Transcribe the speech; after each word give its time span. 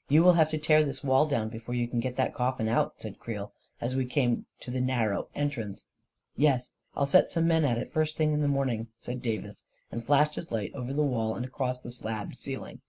"You 0.08 0.22
will 0.22 0.32
have 0.32 0.48
to 0.48 0.56
tear 0.56 0.82
this 0.82 1.04
wall 1.04 1.26
down 1.26 1.50
before 1.50 1.74
you 1.74 1.86
can 1.86 2.00
get 2.00 2.16
that 2.16 2.32
coffin 2.32 2.68
out," 2.68 3.02
said 3.02 3.18
Creel, 3.18 3.52
as 3.82 3.94
we 3.94 4.06
came 4.06 4.46
to 4.60 4.70
the 4.70 4.80
narrow 4.80 5.28
entrance. 5.34 5.82
44 6.36 6.42
Yes; 6.42 6.70
I'll 6.96 7.04
set 7.04 7.30
some 7.30 7.46
men 7.46 7.66
at 7.66 7.76
it 7.76 7.92
first 7.92 8.16
thing 8.16 8.32
in 8.32 8.40
the 8.40 8.48
morning," 8.48 8.86
and 9.06 9.20
Davis 9.20 9.64
flashed 10.02 10.36
his 10.36 10.50
light 10.50 10.72
over 10.74 10.94
the 10.94 11.02
wall 11.02 11.34
and 11.36 11.44
across 11.44 11.80
the 11.80 11.90
slabbed 11.90 12.34
ceiling. 12.38 12.80